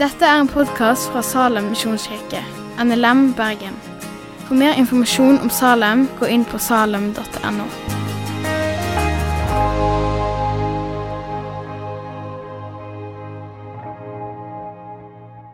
[0.00, 2.40] Dette er en podkast fra Salem misjonskirke,
[2.80, 3.76] NLM Bergen.
[4.46, 7.68] For mer informasjon om Salem, gå inn på salem.no.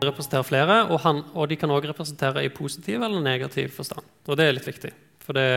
[0.07, 4.05] representerer flere, og, han, og de kan også representere i positiv eller negativ forstand.
[4.27, 4.93] Og det er litt viktig,
[5.23, 5.47] for det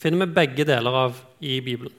[0.00, 1.97] finner vi begge deler av i Bibelen.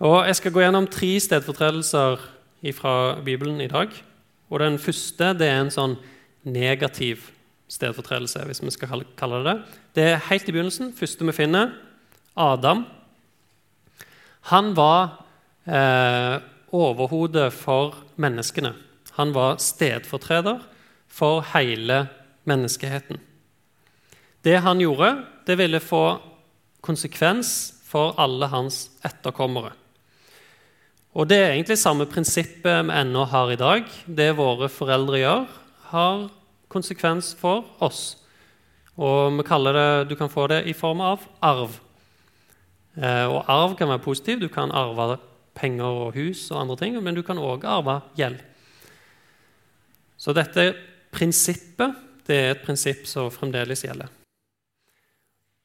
[0.00, 2.22] Og Jeg skal gå gjennom tre stedfortredelser
[2.72, 3.92] fra Bibelen i dag.
[4.48, 5.96] Og Den første det er en sånn
[6.48, 7.26] negativ
[7.68, 9.76] stedfortredelse, hvis vi skal kalle det det.
[9.94, 10.94] Det er helt i begynnelsen.
[10.96, 11.74] første vi finner,
[12.34, 12.86] Adam.
[14.48, 15.26] Han var
[15.68, 16.40] eh,
[16.72, 18.72] overhodet for menneskene.
[19.20, 20.64] Han var stedfortreder
[21.08, 22.08] for hele
[22.48, 23.20] menneskeheten.
[24.44, 26.22] Det han gjorde, det ville få
[26.80, 29.76] konsekvens for alle hans etterkommere.
[31.10, 33.86] Og Det er egentlig samme prinsippet vi ennå har i dag.
[34.06, 35.46] Det våre foreldre gjør,
[35.90, 36.28] har
[36.70, 38.16] konsekvens for oss.
[38.94, 41.80] Og vi kaller det, Du kan få det i form av arv.
[42.96, 44.40] Eh, og arv kan være positiv.
[44.40, 45.18] Du kan arve
[45.54, 48.38] penger og hus og andre ting, men du kan òg arve gjeld.
[50.16, 50.74] Så dette
[51.10, 54.06] prinsippet det er et prinsipp som fremdeles gjelder.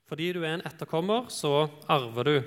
[0.10, 2.42] Fordi du er en etterkommer, så arver du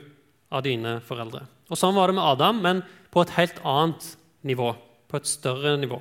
[0.51, 1.47] av dine foreldre.
[1.69, 4.15] Og Sånn var det med Adam, men på et helt annet
[4.47, 4.73] nivå.
[5.09, 6.01] På et større nivå.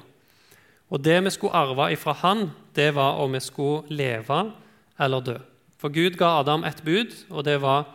[0.89, 4.51] Og Det vi skulle arve ifra han, det var om vi skulle leve
[4.99, 5.37] eller dø.
[5.77, 7.85] For Gud ga Adam et bud, og det var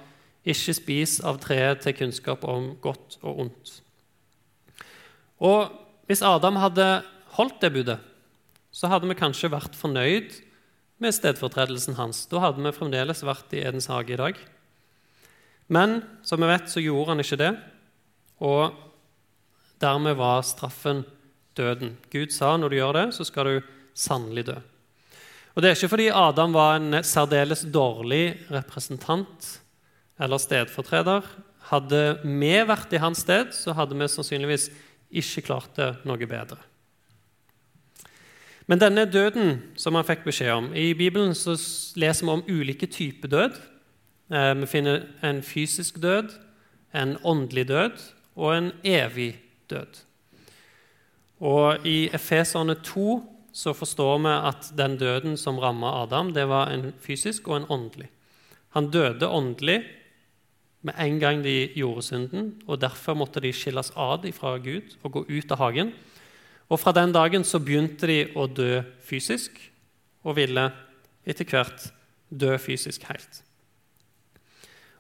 [0.46, 3.80] 'ikke spis av treet til kunnskap om godt og ondt'.
[5.40, 7.02] Og Hvis Adam hadde
[7.38, 7.98] holdt det budet,
[8.72, 10.34] så hadde vi kanskje vært fornøyd
[10.98, 12.26] med stedfortredelsen hans.
[12.26, 14.36] Da hadde vi fremdeles vært i Edens hage i dag.
[15.72, 17.52] Men som vi vet, så gjorde han ikke det,
[18.44, 18.76] og
[19.82, 21.04] dermed var straffen
[21.56, 21.96] døden.
[22.12, 24.58] Gud sa når du gjør det, så skal du sannelig dø.
[25.52, 29.48] Og Det er ikke fordi Adam var en særdeles dårlig representant
[30.20, 31.27] eller stedfortreder.
[31.68, 34.70] Hadde vi vært i hans sted, så hadde vi sannsynligvis
[35.12, 36.61] ikke klart det noe bedre.
[38.70, 41.56] Men denne døden som han fikk beskjed om I Bibelen så
[42.00, 43.58] leser vi om ulike typer død.
[44.30, 46.30] Eh, vi finner en fysisk død,
[46.94, 47.98] en åndelig død
[48.36, 49.40] og en evig
[49.70, 50.02] død.
[51.40, 56.70] Og I Efeserne 2 så forstår vi at den døden som ramma Adam, det var
[56.70, 58.08] en fysisk og en åndelig.
[58.72, 59.82] Han døde åndelig
[60.82, 65.12] med en gang de gjorde synden, og derfor måtte de skilles ad fra Gud og
[65.12, 65.92] gå ut av hagen.
[66.68, 69.52] Og Fra den dagen så begynte de å dø fysisk,
[70.24, 70.70] og ville
[71.27, 71.90] etter hvert
[72.30, 73.42] dø fysisk helt.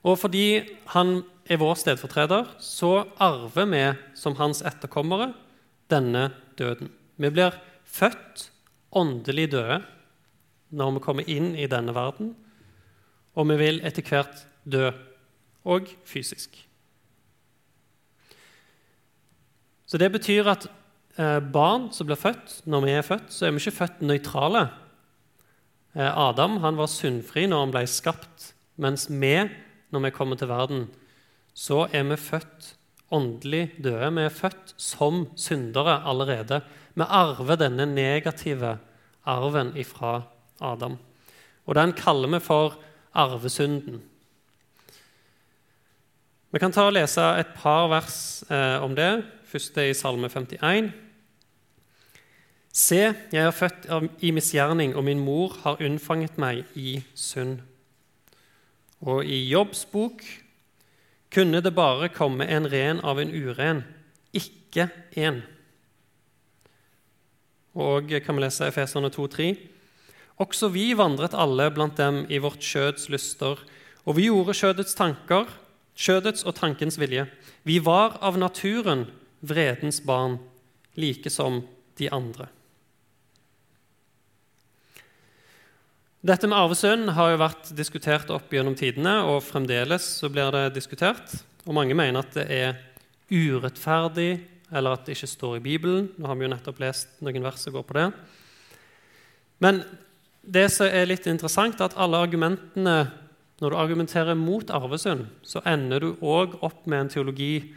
[0.02, 0.62] Og fordi
[0.94, 3.84] han er vår stedfortreder, så arver vi
[4.18, 5.32] som hans etterkommere
[5.90, 6.90] denne døden.
[7.16, 7.54] Vi blir
[7.84, 8.48] født
[8.92, 9.82] åndelig døde
[10.72, 12.34] når vi kommer inn i denne verden,
[13.36, 14.90] og vi vil etter hvert dø,
[15.64, 16.56] og fysisk.
[19.86, 20.66] Så Det betyr at
[21.20, 24.62] Eh, barn som blir født Når vi er født, så er vi ikke født nøytrale.
[25.94, 29.34] Eh, Adam han var syndfri når han ble skapt, mens vi,
[29.92, 30.86] når vi kommer til verden,
[31.54, 32.72] så er vi født
[33.12, 34.08] åndelig døde.
[34.16, 36.62] Vi er født som syndere allerede.
[36.94, 38.78] Vi arver denne negative
[39.24, 40.22] arven ifra
[40.60, 40.96] Adam.
[41.66, 42.78] Og den kaller vi for
[43.14, 44.00] arvesynden.
[46.52, 49.24] Vi kan ta og lese et par vers eh, om det.
[49.48, 50.90] Første i Salme 51.
[52.72, 53.00] Se,
[53.32, 53.86] jeg er født
[54.24, 57.60] i misgjerning, og min mor har unnfanget meg i synd.
[59.02, 60.22] Og i Jobbs bok
[61.32, 63.82] kunne det bare komme en ren av en uren,
[64.32, 65.40] ikke én.
[67.72, 69.56] Og kan vi lese Efeserne 2,3.:
[70.38, 73.58] Også vi vandret alle blant dem i vårt skjøds lyster,
[74.04, 75.48] og vi gjorde skjødets tanker,
[75.96, 77.26] skjødets og tankens vilje.
[77.64, 79.06] Vi var av naturen
[79.40, 80.38] vredens barn,
[80.96, 81.62] like som
[81.98, 82.48] de andre.
[86.22, 90.76] Dette med arvesønn har jo vært diskutert opp gjennom tidene, og fremdeles så blir det
[90.76, 91.32] diskutert.
[91.66, 92.76] Og Mange mener at det er
[93.26, 94.36] urettferdig,
[94.70, 96.06] eller at det ikke står i Bibelen.
[96.14, 98.06] Nå har vi jo nettopp lest noen vers som går på det.
[99.66, 99.82] Men
[100.46, 103.18] det som er litt interessant, er at alle argumentene
[103.62, 107.74] Når du argumenterer mot arvesønn, så ender du òg opp med en teologi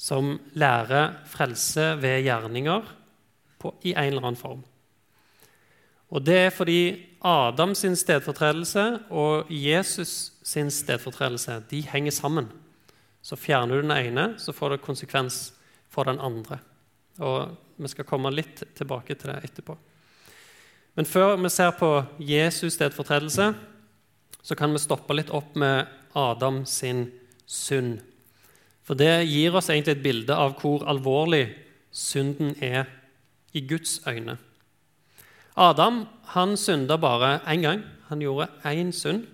[0.00, 2.86] som lærer frelse ved gjerninger
[3.60, 4.62] på, i en eller annen form.
[6.08, 6.80] Og Det er fordi
[7.26, 12.46] Adam sin stedfortredelse og Jesus sin stedfortredelse de henger sammen.
[13.22, 15.50] Så fjerner du den ene, så får det konsekvens
[15.90, 16.60] for den andre.
[17.18, 19.74] Og Vi skal komme litt tilbake til det etterpå.
[20.96, 23.50] Men før vi ser på Jesus stedfortredelse,
[24.42, 27.10] så kan vi stoppe litt opp med Adam sin
[27.44, 27.98] synd.
[28.80, 31.50] For det gir oss egentlig et bilde av hvor alvorlig
[31.92, 32.86] synden er
[33.52, 34.38] i Guds øyne.
[35.56, 36.04] Adam
[36.34, 37.82] han synda bare én gang.
[38.08, 39.24] Han gjorde én synd.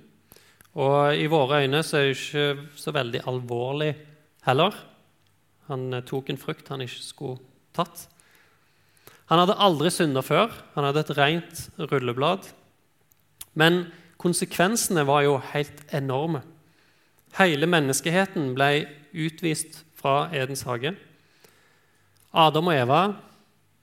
[0.75, 3.97] Og i våre øyne så er det ikke så veldig alvorlig
[4.47, 4.73] heller.
[5.69, 7.43] Han tok en frukt han ikke skulle
[7.75, 8.07] tatt.
[9.27, 10.53] Han hadde aldri synda før.
[10.75, 12.49] Han hadde et rent rulleblad.
[13.55, 13.87] Men
[14.23, 16.43] konsekvensene var jo helt enorme.
[17.39, 20.95] Hele menneskeheten ble utvist fra Edens hage.
[22.33, 23.03] Adam og Eva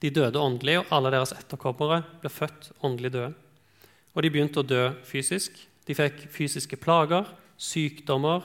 [0.00, 3.34] de døde åndelig, og alle deres etterkommere ble født åndelig døde.
[4.14, 5.54] Og de begynte å dø fysisk.
[5.86, 7.28] De fikk fysiske plager,
[7.60, 8.44] sykdommer,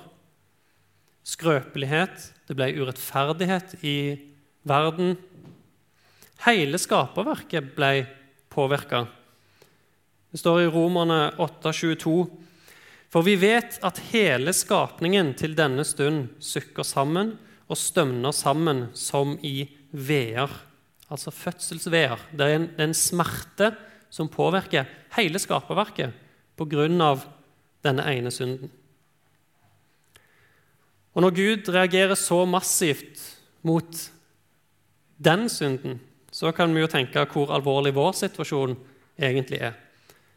[1.25, 2.31] skrøpelighet.
[2.45, 3.97] Det ble urettferdighet i
[4.67, 5.15] verden.
[6.45, 8.05] Hele skaperverket ble
[8.53, 9.05] påvirka.
[10.31, 12.27] Det står i Romerne 8,22.:
[13.09, 17.37] For vi vet at hele skapningen til denne stund sukker sammen
[17.69, 20.51] og stømner sammen som i veer.
[21.11, 22.17] Altså fødselsveer.
[22.31, 23.71] Det er en, det er en smerte
[24.09, 24.87] som påvirker
[25.17, 26.13] hele skaperverket
[26.57, 26.87] pga.
[27.85, 28.71] denne ene synden.
[31.13, 33.21] Og når Gud reagerer så massivt
[33.61, 34.11] mot
[35.17, 35.99] den synden,
[36.31, 38.75] så kan vi jo tenke hvor alvorlig vår situasjon
[39.15, 39.75] egentlig er.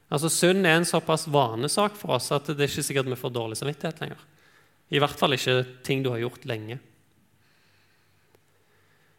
[0.09, 3.35] Altså Synd er en såpass vanesak for oss at det er ikke sikkert vi får
[3.35, 4.21] dårlig samvittighet lenger.
[4.88, 6.79] I hvert fall ikke ting du har gjort lenge.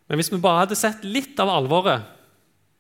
[0.10, 2.08] Men hvis vi bare hadde sett litt av alvoret,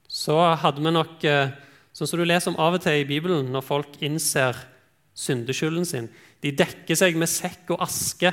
[0.09, 1.57] så hadde vi nok eh,
[1.89, 4.55] Sånn som du leser om av og til i Bibelen når folk innser
[5.17, 6.05] syndeskylden sin.
[6.39, 8.29] De dekker seg med sekk og aske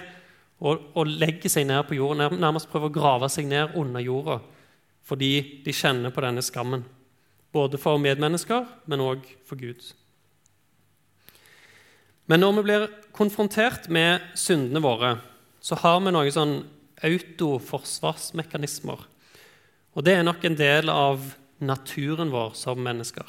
[0.61, 4.39] og, og legger seg ned på jorden, nærmest prøver å grave seg ned under jorda
[5.07, 6.81] fordi de kjenner på denne skammen.
[7.55, 9.85] Både for medmennesker, men òg for Gud.
[12.27, 15.13] Men når vi blir konfrontert med syndene våre,
[15.63, 16.57] så har vi noen sånn
[17.05, 19.01] autoforsvarsmekanismer.
[19.97, 21.21] Og det er nok en del av
[21.59, 23.27] naturen vår som mennesker.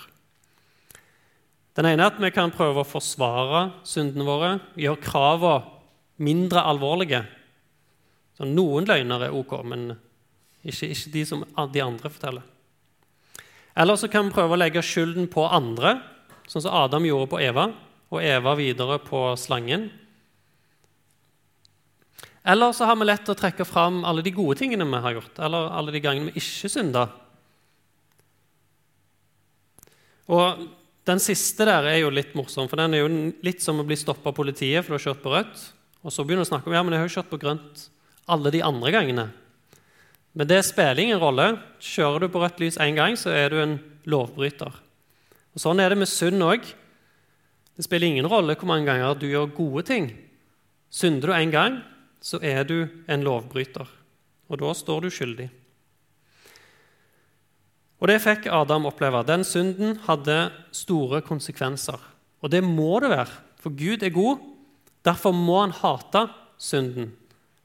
[1.78, 5.64] Den ene er at vi kan prøve å forsvare syndene våre, gjøre kravene
[6.18, 7.22] mindre alvorlige.
[8.38, 9.92] Så noen løgner er ok, men
[10.66, 11.44] ikke, ikke de som
[11.74, 12.46] de andre forteller.
[13.78, 16.00] Eller så kan vi prøve å legge skylden på andre,
[16.50, 17.68] sånn som Adam gjorde på Eva,
[18.10, 19.90] og Eva videre på slangen.
[22.48, 25.40] Eller så har vi lett å trekke fram alle de gode tingene vi har gjort,
[25.44, 27.10] eller alle de gangene vi ikke synda.
[30.32, 30.62] Og
[31.08, 33.10] den siste der er jo litt morsom, for den er jo
[33.44, 35.66] litt som å bli stoppa av politiet for du har kjørt på rødt.
[36.04, 37.84] Og så begynner du å snakke om ja, men jeg har jo kjørt på grønt
[38.32, 39.28] alle de andre gangene.
[40.38, 41.50] Men det spiller ingen rolle.
[41.84, 43.78] Kjører du på rødt lys én gang, så er du en
[44.08, 44.72] lovbryter.
[45.56, 46.64] Og Sånn er det med synd òg.
[47.76, 50.12] Det spiller ingen rolle hvor mange ganger du gjør gode ting.
[50.94, 51.80] Synder du én gang,
[52.22, 53.88] så er du en lovbryter.
[54.48, 55.48] Og da står du skyldig.
[57.98, 59.24] Og det fikk Adam oppleve.
[59.26, 60.38] Den synden hadde
[60.76, 61.98] store konsekvenser.
[62.42, 64.44] Og det må det være, for Gud er god.
[65.06, 66.28] Derfor må han hate
[66.62, 67.14] synden.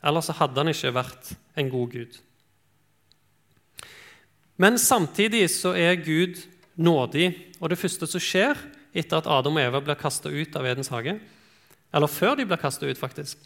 [0.03, 2.17] Ellers hadde han ikke vært en god gud.
[4.57, 6.41] Men samtidig så er Gud
[6.77, 7.33] nådig.
[7.61, 8.59] Og det første som skjer
[8.93, 11.17] etter at Adam og Eva blir kasta ut av Edens hage,
[11.93, 13.41] eller før de blir kasta ut, faktisk,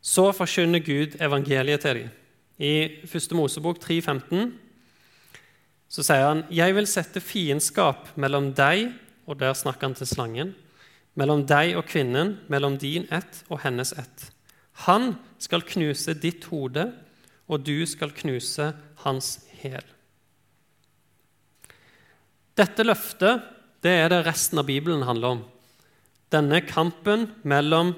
[0.00, 2.10] så forkynner Gud evangeliet til dem.
[2.60, 3.32] I 1.
[3.36, 4.50] Mosebok 3,15
[5.90, 8.90] så sier han «Jeg vil sette fiendskap mellom deg
[9.30, 10.52] og der snakker han til slangen,
[11.18, 14.26] mellom deg og kvinnen, mellom din ett og hennes ett.
[14.86, 16.88] Han skal knuse ditt hode,
[17.50, 18.70] og du skal knuse
[19.04, 19.30] hans
[19.60, 19.86] hæl.
[22.58, 23.46] Dette løftet
[23.80, 25.44] det er det resten av Bibelen handler om.
[26.30, 27.94] Denne kampen mellom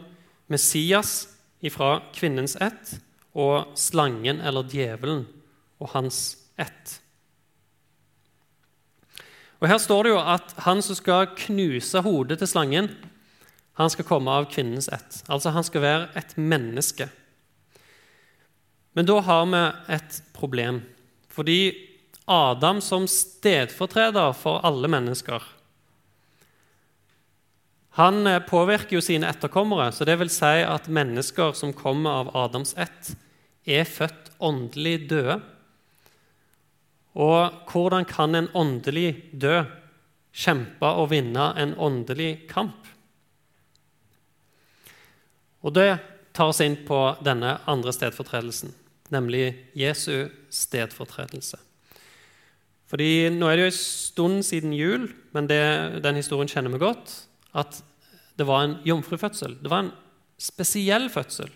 [0.53, 1.27] Messias
[1.71, 2.97] fra kvinnens ett
[3.39, 5.27] og slangen eller djevelen
[5.79, 6.99] og hans ett.
[9.63, 12.91] Og Her står det jo at han som skal knuse hodet til slangen,
[13.79, 15.23] han skal komme av kvinnens ett.
[15.31, 17.07] Altså han skal være et menneske.
[18.93, 19.63] Men da har vi
[19.95, 20.83] et problem.
[21.33, 21.73] Fordi
[22.29, 25.43] Adam som stedfortreder for alle mennesker.
[27.99, 32.37] Han eh, påvirker jo sine etterkommere, så det vil si at mennesker som kommer av
[32.47, 33.13] Adams ett,
[33.69, 35.39] er født åndelig døde.
[37.13, 39.69] Og hvordan kan en åndelig død
[40.33, 42.89] kjempe og vinne en åndelig kamp?
[45.63, 45.91] Og det
[46.35, 48.73] tar oss inn på denne andre stedfortredelsen,
[49.13, 51.61] nemlig Jesu stedfortredelse.
[52.89, 55.61] Fordi Nå er det jo en stund siden jul, men det,
[56.05, 57.15] den historien kjenner vi godt.
[57.55, 57.83] At
[58.39, 59.59] det var en jomfrufødsel.
[59.63, 59.93] Det var en
[60.41, 61.51] spesiell fødsel.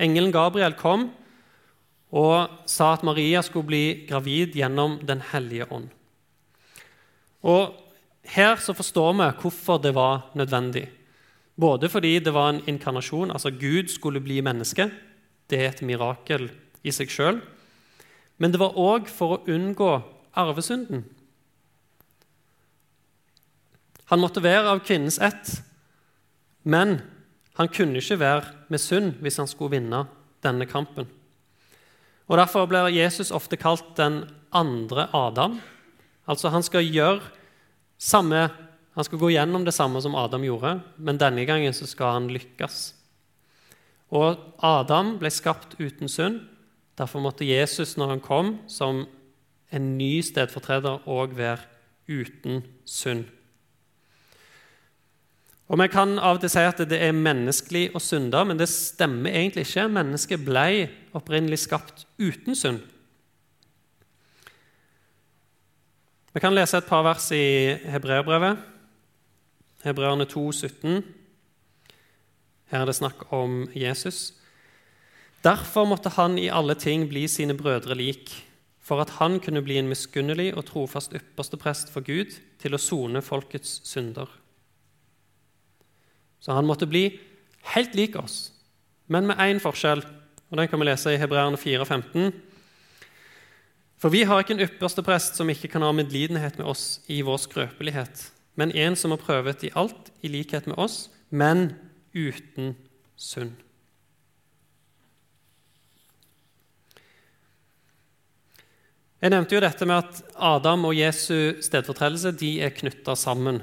[0.00, 1.10] Engelen Gabriel kom
[2.12, 5.88] og sa at Maria skulle bli gravid gjennom Den hellige ånd.
[7.42, 7.78] Og
[8.22, 10.88] Her så forstår vi hvorfor det var nødvendig.
[11.58, 14.90] Både fordi det var en inkarnasjon, altså Gud skulle bli menneske.
[15.50, 16.50] Det er et mirakel
[16.84, 17.40] i seg sjøl.
[18.38, 19.90] Men det var òg for å unngå
[20.38, 21.04] arvesynden.
[24.12, 25.54] Han måtte være av kvinnens ett,
[26.68, 26.98] men
[27.56, 30.02] han kunne ikke være med synd hvis han skulle vinne
[30.44, 31.08] denne kampen.
[32.28, 35.56] Og Derfor blir Jesus ofte kalt den andre Adam.
[36.28, 37.24] Altså Han skal gjøre
[37.96, 38.50] samme,
[38.92, 42.28] han skal gå gjennom det samme som Adam gjorde, men denne gangen så skal han
[42.28, 42.92] lykkes.
[44.12, 46.42] Og Adam ble skapt uten synd.
[47.00, 49.06] Derfor måtte Jesus, når han kom som
[49.72, 51.64] en ny stedfortreder, òg være
[52.12, 53.24] uten synd.
[55.72, 58.68] Og Vi kan av og til si at det er menneskelig å synde, men det
[58.68, 59.86] stemmer egentlig ikke.
[59.88, 62.82] Mennesket ble opprinnelig skapt uten synd.
[66.32, 68.60] Vi kan lese et par vers i Hebreerbrevet,
[69.84, 71.00] Hebreerne 2, 17.
[72.72, 74.34] Her er det snakk om Jesus.
[75.44, 78.32] Derfor måtte han i alle ting bli sine brødre lik,
[78.80, 82.80] for at han kunne bli en miskunnelig og trofast ypperste prest for Gud til å
[82.80, 84.41] sone folkets synder.
[86.42, 87.04] Så han måtte bli
[87.72, 88.50] helt lik oss,
[89.06, 90.02] men med én forskjell.
[90.50, 92.32] og Den kan vi lese i Hebreerne 4, 15.
[94.02, 97.20] For vi har ikke en ypperste prest som ikke kan ha medlidenhet med oss i
[97.22, 101.76] vår skrøpelighet, men en som har prøvet i alt i likhet med oss, men
[102.10, 102.74] uten
[103.14, 103.54] synd.
[109.22, 113.60] Jeg nevnte jo dette med at Adam og Jesu stedfortredelse de er knytta sammen.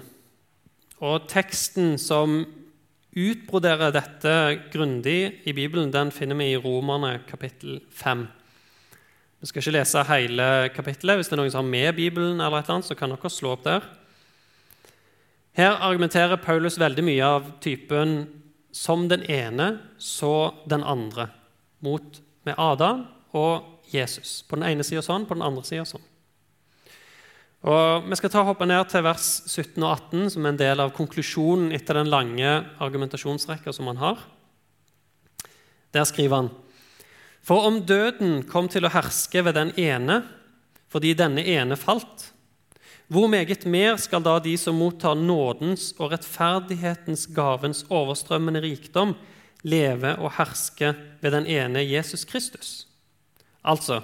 [1.04, 2.46] Og Teksten som
[3.16, 4.34] utbroderer dette
[4.74, 8.28] grundig i Bibelen, den finner vi i Romerne kapittel 5.
[9.40, 11.20] Vi skal ikke lese hele kapittelet.
[11.20, 13.32] Hvis det er noen som har med Bibelen, eller et eller annet, så kan dere
[13.32, 13.88] slå opp der.
[15.56, 18.28] Her argumenterer Paulus veldig mye av typen
[18.72, 21.30] 'som den ene, så den andre',
[21.82, 23.64] mot med Adam og
[23.94, 24.44] Jesus.
[24.44, 26.02] På den ene sida sånn, på den andre sida sånn.
[27.60, 30.80] Og Vi skal ta hoppe ned til vers 17 og 18, som er en del
[30.80, 34.22] av konklusjonen etter den lange argumentasjonsrekka som han har.
[35.92, 36.52] Der skriver han
[37.44, 40.24] For om døden kom til å herske ved den ene
[40.90, 42.32] fordi denne ene falt,
[43.10, 49.16] hvor meget mer skal da de som mottar nådens og rettferdighetens gavens overstrømmende rikdom,
[49.62, 52.88] leve og herske ved den ene Jesus Kristus?
[53.66, 54.02] Altså,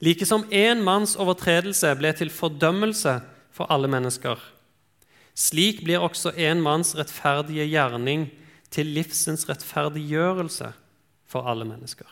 [0.00, 3.18] Like som én manns overtredelse ble til fordømmelse
[3.52, 4.38] for alle mennesker,
[5.36, 8.30] slik blir også en manns rettferdige gjerning
[8.72, 10.72] til livsens rettferdiggjørelse
[11.28, 12.08] for alle mennesker.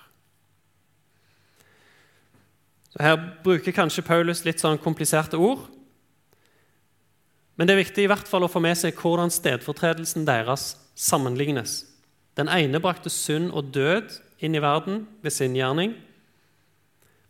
[2.92, 5.66] Så Her bruker kanskje Paulus litt sånn kompliserte ord.
[7.58, 11.82] Men det er viktig i hvert fall å få med seg hvordan stedfortredelsen deres sammenlignes.
[12.38, 14.14] Den ene brakte synd og død
[14.46, 15.96] inn i verden ved sin gjerning.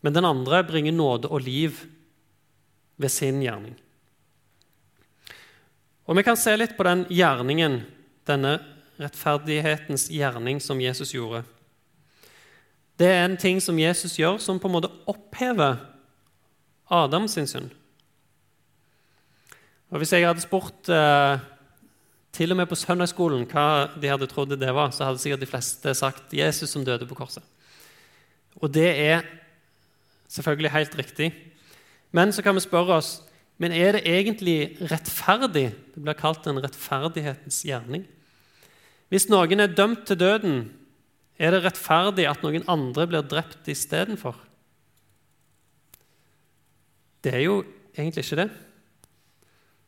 [0.01, 1.85] Men den andre bringer nåde og liv
[2.97, 3.77] ved sin gjerning.
[6.09, 7.83] Og Vi kan se litt på den gjerningen,
[8.27, 8.59] denne
[8.99, 11.45] rettferdighetens gjerning, som Jesus gjorde.
[12.99, 15.77] Det er en ting som Jesus gjør, som på en måte opphever
[16.91, 17.69] Adam sin synd.
[19.91, 21.39] Og Hvis jeg hadde spurt eh,
[22.33, 25.51] til og med på søndagsskolen hva de hadde trodd det var, så hadde sikkert de
[25.51, 27.45] fleste sagt 'Jesus som døde på korset'.
[28.57, 29.23] Og det er
[30.29, 31.33] Selvfølgelig helt riktig.
[32.13, 33.19] Men så kan vi spørre oss
[33.59, 35.73] men er det egentlig rettferdig?
[35.95, 38.05] Det blir kalt en rettferdighetens gjerning.
[39.11, 40.61] Hvis noen er dømt til døden,
[41.39, 44.37] er det rettferdig at noen andre blir drept istedenfor?
[47.25, 47.57] Det er jo
[47.97, 48.51] egentlig ikke det.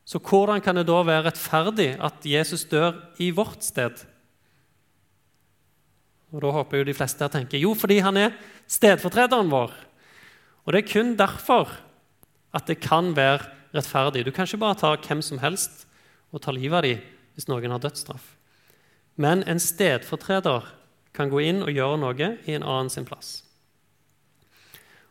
[0.02, 4.02] Så hvordan kan det da være rettferdig at Jesus dør i vårt sted?
[6.34, 8.34] Og Da håper jo de fleste her tenker jo, fordi han er
[8.66, 9.70] stedfortrederen vår.
[10.66, 11.70] Og Det er kun derfor
[12.54, 14.24] at det kan være rettferdig.
[14.24, 15.86] Du kan ikke bare ta hvem som helst
[16.32, 17.00] og ta livet av dem
[17.34, 18.34] hvis noen har dødsstraff.
[19.16, 20.66] Men en stedfortreder
[21.16, 23.42] kan gå inn og gjøre noe i en annen sin plass.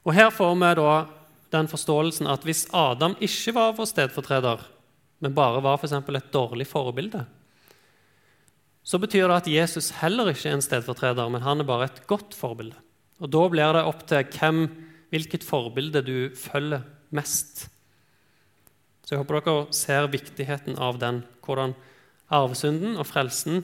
[0.06, 0.94] Og Her får vi da
[1.53, 4.62] den forståelsen at hvis Adam ikke var vår stedfortreder,
[5.20, 7.25] men bare var for et dårlig forbilde,
[8.84, 12.06] så betyr det at Jesus heller ikke er en stedfortreder, men han er bare et
[12.08, 12.77] godt forbilde.
[13.20, 16.86] Og Da blir det opp til hvem, hvilket forbilde du følger
[17.16, 17.68] mest.
[19.04, 21.74] Så jeg håper dere ser viktigheten av den, hvordan
[22.30, 23.63] arvesynden og frelsen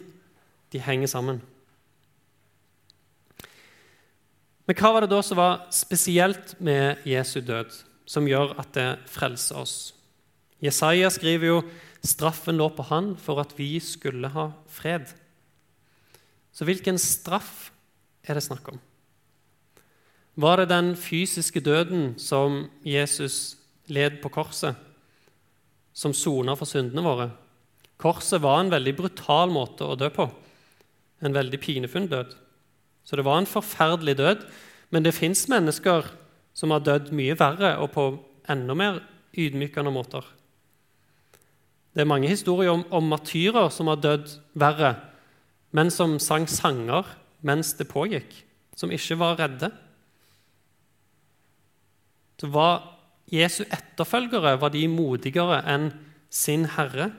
[0.74, 1.42] de henger sammen.
[4.66, 7.70] Men hva var det da som var spesielt med Jesu død,
[8.10, 9.76] som gjør at det frelser oss?
[10.66, 11.60] Jesaja skriver jo
[12.06, 15.06] straffen lå på han for at vi skulle ha fred.
[16.56, 17.70] Så hvilken straff
[18.26, 18.82] er det snakk om?
[20.36, 23.56] Var det den fysiske døden som Jesus
[23.88, 24.76] led på korset,
[25.96, 27.30] som sona for syndene våre?
[27.98, 30.28] Korset var en veldig brutal måte å dø på.
[31.24, 32.36] En veldig pinefull død.
[33.06, 34.44] Så det var en forferdelig død.
[34.92, 36.10] Men det fins mennesker
[36.56, 38.06] som har dødd mye verre og på
[38.52, 39.00] enda mer
[39.36, 40.24] ydmykende måter.
[41.96, 44.98] Det er mange historier om, om matyrer som har dødd verre,
[45.72, 47.08] men som sang sanger
[47.46, 48.34] mens det pågikk,
[48.76, 49.72] som ikke var redde.
[52.40, 52.84] Så var
[53.32, 55.90] Jesu etterfølgere var de modigere enn
[56.30, 57.10] sin herre.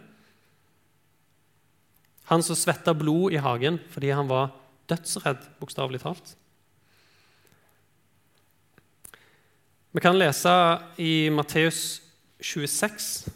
[2.30, 4.52] Han som svetta blod i hagen fordi han var
[4.90, 6.36] dødsredd, bokstavelig talt.
[9.96, 10.52] Vi kan lese
[11.00, 12.02] i Matteus
[12.40, 13.30] 26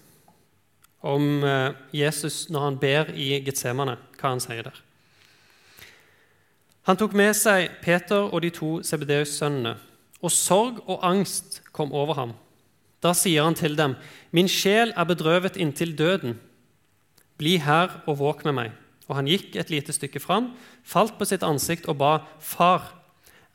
[1.00, 4.82] om eh, Jesus når han ber i Getsemane, hva han sier der.
[6.88, 9.78] Han tok med seg Peter og de to Sebedeus-sønnene,
[10.20, 12.32] og sorg og angst kom over ham.
[13.00, 13.96] Da sier han til dem,
[14.32, 16.38] 'Min sjel er bedrøvet inntil døden.
[17.38, 18.72] Bli her og våk med meg.'
[19.08, 22.94] Og han gikk et lite stykke fram, falt på sitt ansikt og ba, 'Far,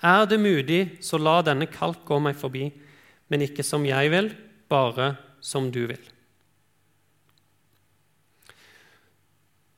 [0.03, 2.73] er det mulig, så la denne kalk gå meg forbi.'
[3.29, 4.35] Men ikke som jeg vil,
[4.69, 6.01] bare som du vil.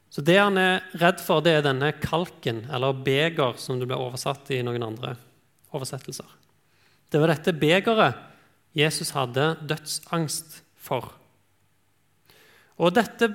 [0.10, 3.96] Så Det han er redd for, det er denne kalken, eller beger, som det ble
[3.96, 5.16] oversatt i noen andre
[5.72, 6.26] oversettelser.
[7.08, 8.24] Det var dette begeret
[8.78, 11.10] Jesus hadde dødsangst for.
[12.78, 13.32] Og dette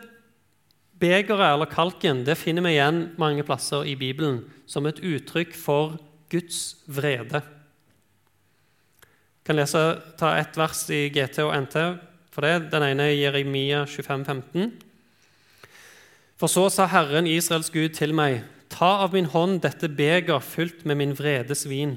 [1.03, 5.96] begeret, eller kalken, det finner vi igjen mange plasser i Bibelen som et uttrykk for
[6.31, 7.42] Guds vrede.
[9.42, 9.83] Jeg kan lese,
[10.20, 11.77] ta ett vers i GT og NT
[12.31, 12.70] for det.
[12.70, 14.70] Den ene er Jeremia 25, 15.
[16.38, 20.87] For så sa Herren Israels Gud til meg, ta av min hånd dette beger fylt
[20.87, 21.96] med min vredes vin,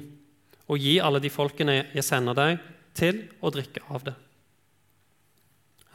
[0.65, 2.61] og gi alle de folkene jeg sender deg,
[2.95, 4.13] til å drikke av det.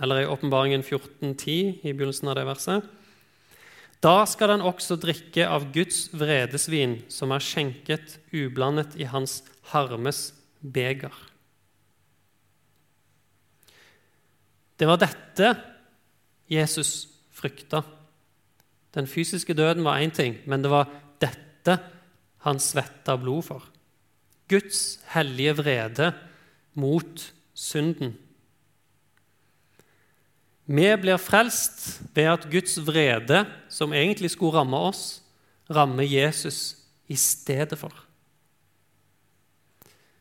[0.00, 2.88] Eller i Åpenbaringen 14,10, i begynnelsen av det verset.
[4.00, 9.40] Da skal den også drikke av Guds vredesvin, som er skjenket ublandet i hans
[9.72, 10.30] harmes
[10.60, 11.12] beger.
[14.80, 15.52] Det var dette
[16.48, 17.82] Jesus frykta.
[18.96, 20.88] Den fysiske døden var én ting, men det var
[21.20, 21.76] dette
[22.46, 23.69] han svetta blod for.
[24.50, 26.10] Guds hellige vrede
[26.74, 27.22] mot
[27.54, 28.16] synden.
[30.70, 35.22] Vi blir frelst ved at Guds vrede, som egentlig skulle ramme oss,
[35.70, 36.76] rammer Jesus
[37.10, 37.90] i stedet for.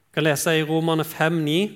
[0.09, 1.73] Jeg kan lese i Romerne 5,9.: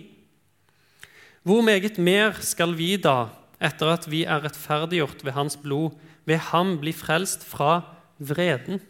[1.43, 3.29] Hvor meget mer skal vi da,
[3.61, 5.93] etter at vi er rettferdiggjort ved Hans blod,
[6.25, 7.81] ved ham bli frelst fra
[8.19, 8.81] vreden?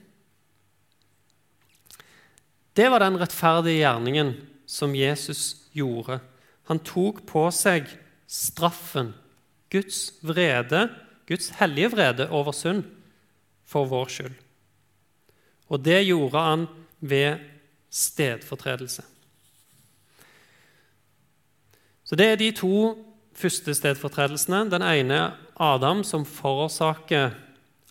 [2.73, 4.33] Det var den rettferdige gjerningen
[4.65, 6.19] som Jesus gjorde.
[6.69, 7.89] Han tok på seg
[8.29, 9.13] straffen,
[9.69, 10.87] Guds vrede,
[11.29, 12.83] Guds hellige vrede over synd,
[13.65, 14.35] for vår skyld.
[15.69, 16.67] Og det gjorde han
[16.99, 17.41] ved
[17.89, 19.03] stedfortredelse.
[22.03, 22.97] Så Det er de to
[23.33, 24.69] første stedfortredelsene.
[24.69, 27.31] Den ene Adam, som forårsaker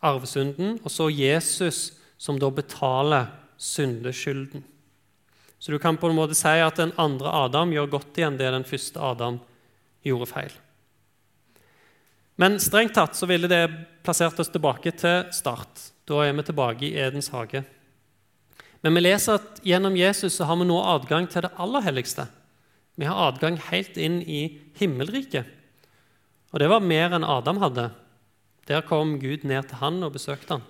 [0.03, 4.65] arvesynden, og så Jesus, som da betaler syndeskylden.
[5.63, 8.49] Så du kan på en måte si at den andre Adam gjør godt igjen det
[8.51, 9.37] den første Adam
[10.03, 10.57] gjorde feil.
[12.35, 13.69] Men strengt tatt så ville det
[14.03, 15.85] plassert oss tilbake til start.
[16.11, 17.63] Da er vi tilbake i Edens hage.
[18.83, 22.27] Men vi leser at gjennom Jesus så har vi nå adgang til det aller helligste.
[22.99, 24.43] Vi har adgang helt inn i
[24.83, 25.47] himmelriket.
[26.51, 27.93] Og det var mer enn Adam hadde.
[28.67, 30.67] Der kom Gud ned til han og besøkte han.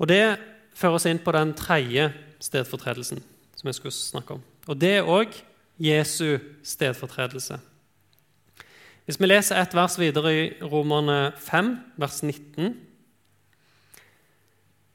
[0.00, 0.38] Og det
[0.72, 2.08] fører oss inn på den tredje
[2.44, 3.22] stedfortredelsen
[3.56, 4.42] som jeg skulle snakke om.
[4.68, 5.32] Og Det er òg
[5.80, 7.58] Jesu stedfortredelse.
[9.04, 12.76] Hvis vi leser et vers videre i Romerne 5, vers 19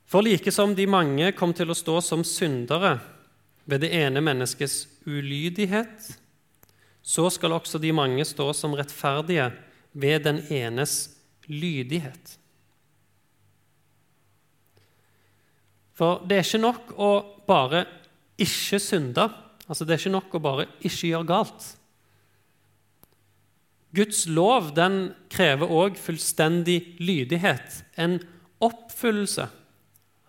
[0.09, 2.97] For like som de mange kom til å stå som syndere
[3.69, 6.07] ved det ene menneskets ulydighet,
[7.01, 9.51] så skal også de mange stå som rettferdige
[9.93, 11.11] ved den enes
[11.45, 12.38] lydighet.
[15.99, 17.11] For det er ikke nok å
[17.49, 17.83] bare
[18.39, 19.25] ikke synde.
[19.67, 21.65] Altså, det er ikke nok å bare ikke gjøre galt.
[23.95, 24.99] Guds lov den
[25.33, 28.19] krever òg fullstendig lydighet, en
[28.61, 29.47] oppfyllelse.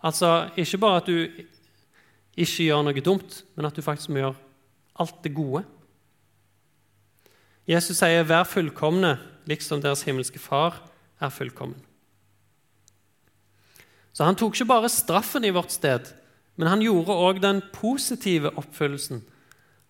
[0.01, 1.45] Altså ikke bare at du
[2.41, 4.39] ikke gjør noe dumt, men at du faktisk må gjøre
[5.05, 5.63] alt det gode.
[7.69, 10.81] Jesus sier 'vær fullkomne, liksom deres himmelske Far
[11.21, 11.90] er fullkommen'.
[14.13, 16.11] Så han tok ikke bare straffen i vårt sted,
[16.59, 19.23] men han gjorde òg den positive oppfyllelsen.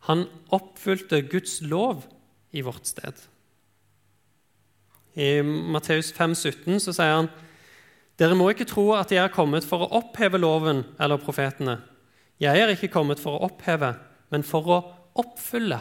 [0.09, 2.05] Han oppfylte Guds lov
[2.53, 3.17] i vårt sted.
[5.19, 7.31] I Matteus 5, 17 så sier han
[8.21, 11.79] dere må ikke tro at jeg er kommet for å oppheve loven eller profetene.
[12.41, 13.95] Jeg er ikke kommet for å oppheve,
[14.33, 14.79] men for å
[15.21, 15.81] oppfylle.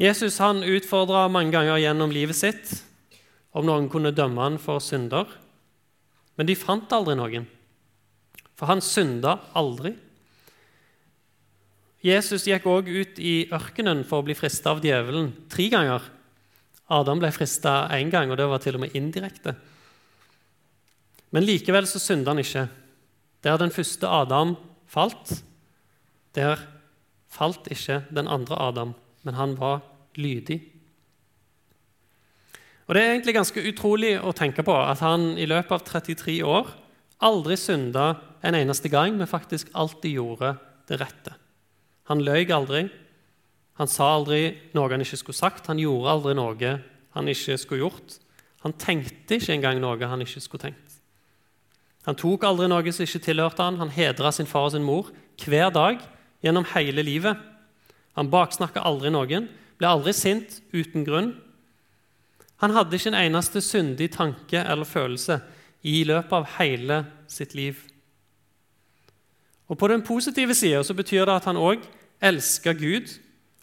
[0.00, 2.72] Jesus han utfordra mange ganger gjennom livet sitt
[3.56, 5.28] om noen kunne dømme han for synder.
[6.36, 7.46] Men de fant aldri noen,
[8.56, 9.94] for han synda aldri.
[12.04, 16.04] Jesus gikk òg ut i ørkenen for å bli frista av djevelen tre ganger.
[16.92, 19.56] Adam ble frista én gang, og det var til og med indirekte.
[21.34, 22.68] Men likevel så synda han ikke.
[23.42, 24.54] Der den første Adam
[24.86, 25.40] falt,
[26.36, 26.60] der
[27.32, 29.82] falt ikke den andre Adam, men han var
[30.14, 30.60] lydig.
[32.86, 36.36] Og Det er egentlig ganske utrolig å tenke på at han i løpet av 33
[36.46, 36.68] år
[37.26, 38.14] aldri synda
[38.46, 40.52] en eneste gang, men faktisk alltid gjorde
[40.86, 41.34] det rette.
[42.06, 42.86] Han løy aldri.
[43.76, 45.66] Han sa aldri noe han ikke skulle sagt.
[45.66, 46.76] Han gjorde aldri noe
[47.16, 48.18] han ikke skulle gjort.
[48.62, 51.00] Han tenkte ikke engang noe han ikke skulle tenkt.
[52.06, 53.80] Han tok aldri noe som ikke tilhørte han.
[53.82, 55.10] Han hedra sin far og sin mor
[55.42, 55.98] hver dag
[56.44, 57.34] gjennom hele livet.
[58.16, 61.34] Han baksnakka aldri noen, ble aldri sint uten grunn.
[62.62, 65.40] Han hadde ikke en eneste syndig tanke eller følelse
[65.86, 67.76] i løpet av hele sitt liv.
[69.68, 71.82] Og På den positive sida betyr det at han òg
[72.22, 73.10] elska Gud,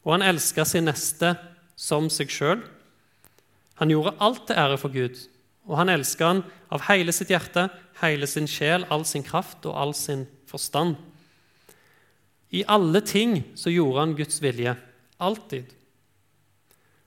[0.03, 1.36] og han elska sin neste
[1.75, 2.62] som seg sjøl.
[3.79, 5.15] Han gjorde alt til ære for Gud,
[5.65, 7.69] og han elska han av hele sitt hjerte,
[8.01, 10.97] hele sin sjel, all sin kraft og all sin forstand.
[12.53, 14.75] I alle ting så gjorde han Guds vilje.
[15.19, 15.71] Alltid.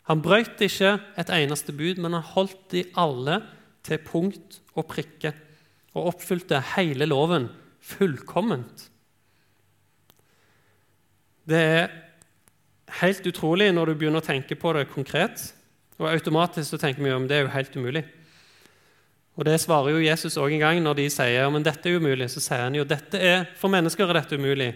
[0.06, 3.40] Han brøt ikke et eneste bud, men han holdt de alle
[3.86, 5.32] til punkt og prikke
[5.96, 7.48] og oppfylte hele loven
[7.82, 8.86] fullkomment.
[11.46, 11.90] Det er
[13.00, 15.42] helt utrolig når du begynner å tenke på det konkret.
[15.96, 18.04] Og automatisk så tenker vi at det er jo helt umulig.
[19.36, 22.28] Og Det svarer jo Jesus òg en gang når de sier men dette er umulig.
[22.32, 24.72] Så sier han jo dette er, for mennesker er dette umulig,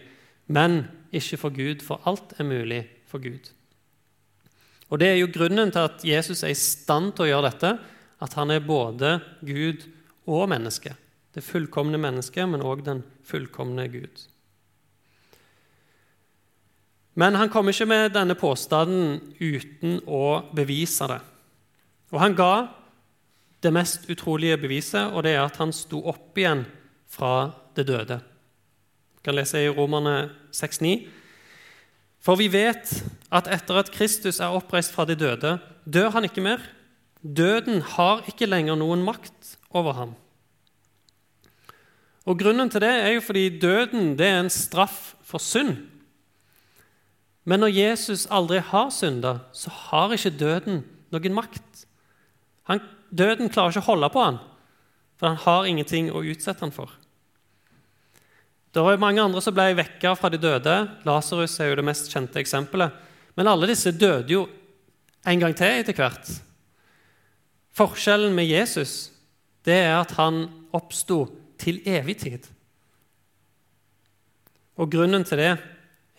[0.47, 3.51] men ikke for Gud, for alt er mulig for Gud.
[4.91, 7.71] Og Det er jo grunnen til at Jesus er i stand til å gjøre dette,
[8.21, 9.87] at han er både Gud
[10.27, 10.97] og menneske.
[11.31, 14.27] Det fullkomne mennesket, men òg den fullkomne Gud.
[17.15, 21.21] Men han kom ikke med denne påstanden uten å bevise det.
[22.11, 22.53] Og han ga
[23.63, 26.65] det mest utrolige beviset, og det er at han sto opp igjen
[27.11, 28.21] fra det døde.
[29.19, 31.20] Vi kan lese i Romerne 6,9.
[32.21, 32.91] For vi vet
[33.33, 35.57] at etter at Kristus er oppreist fra de døde,
[35.89, 36.61] dør han ikke mer.
[37.25, 40.13] Døden har ikke lenger noen makt over ham.
[42.29, 45.79] Og Grunnen til det er jo fordi døden det er en straff for synd.
[47.49, 51.87] Men når Jesus aldri har synda, så har ikke døden noen makt.
[52.69, 54.39] Han, døden klarer ikke å holde på han,
[55.17, 56.93] for han har ingenting å utsette han for.
[58.71, 60.75] Det var jo mange andre som ble vekka fra de døde.
[61.07, 62.95] Lasarus er jo det mest kjente eksempelet.
[63.35, 64.45] Men alle disse døde jo
[65.27, 66.31] en gang til etter hvert.
[67.75, 69.11] Forskjellen med Jesus
[69.67, 71.25] det er at han oppsto
[71.61, 72.47] til evig tid.
[74.81, 75.51] Og grunnen til det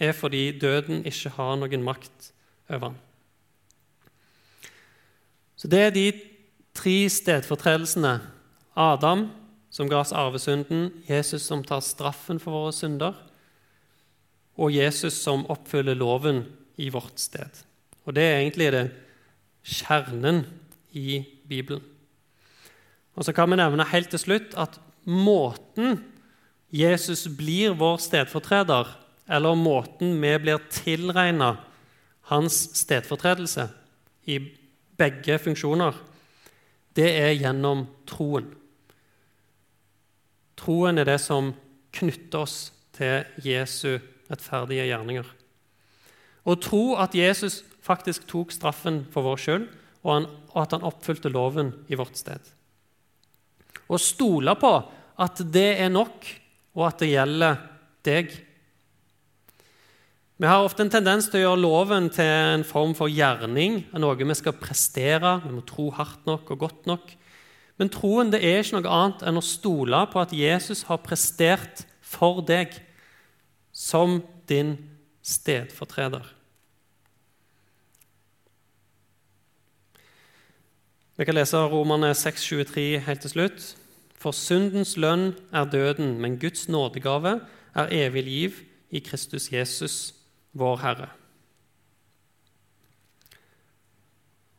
[0.02, 2.32] er fordi døden ikke har noen makt
[2.70, 3.00] over ham.
[5.58, 6.06] Så det er de
[6.74, 8.16] tre stedfortredelsene
[8.78, 9.28] Adam,
[9.72, 13.16] som ga oss arvesynden, Jesus som tar straffen for våre synder,
[14.60, 16.44] og Jesus som oppfyller loven
[16.78, 17.64] i vårt sted.
[18.06, 18.86] Og Det er egentlig det
[19.64, 20.44] kjernen
[20.92, 21.84] i Bibelen.
[23.16, 26.04] Og Så kan vi nevne helt til slutt at måten
[26.72, 28.88] Jesus blir vår stedfortreder,
[29.28, 31.58] eller måten vi blir tilregna
[32.32, 33.70] hans stedfortredelse
[34.28, 34.40] i
[34.98, 35.96] begge funksjoner,
[36.96, 38.61] det er gjennom troen.
[40.62, 41.52] Troen er det som
[41.96, 42.58] knytter oss
[42.96, 43.98] til Jesu
[44.30, 45.26] rettferdige gjerninger.
[46.46, 49.68] Å tro at Jesus faktisk tok straffen for vår skyld,
[50.02, 50.26] og,
[50.58, 52.42] at han oppfylte loven i vårt sted.
[53.92, 54.72] og stole på
[55.20, 56.26] at det er nok,
[56.80, 57.58] og at det gjelder
[58.08, 58.32] deg.
[60.40, 64.16] Vi har ofte en tendens til å gjøre loven til en form for gjerning, noe
[64.16, 67.12] vi skal prestere, vi må tro hardt nok og godt nok.
[67.82, 71.82] Men troen det er ikke noe annet enn å stole på at Jesus har prestert
[72.06, 72.76] for deg
[73.74, 74.76] som din
[75.26, 76.28] stedfortreder.
[81.18, 83.66] Vi kan lese Romerne 6,23 helt til slutt.
[84.14, 87.40] For syndens lønn er døden, men Guds nådegave
[87.74, 88.62] er evig liv
[88.94, 90.14] i Kristus Jesus,
[90.54, 91.10] vår Herre.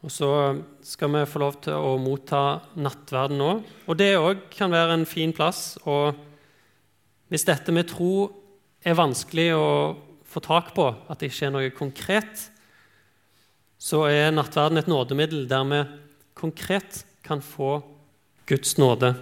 [0.02, 0.28] Og Så
[0.82, 3.50] skal vi få lov til å motta nattverden nå.
[3.86, 5.76] Og det òg kan være en fin plass.
[5.86, 6.18] Og
[7.30, 8.26] hvis dette med tro
[8.82, 9.68] er vanskelig å
[10.26, 12.48] få tak på, at det ikke er noe konkret,
[13.78, 15.82] så er nattverden et nådemiddel der vi
[16.38, 17.78] konkret kan få
[18.50, 19.14] Guds nåde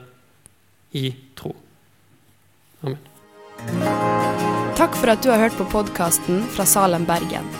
[0.96, 1.52] i tro.
[2.80, 3.00] Amen.
[4.80, 7.59] Takk for at du har hørt på podkasten fra Salem, Bergen.